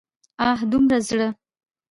اه! 0.49 0.59
دومره 0.71 0.97
زړه! 1.07 1.27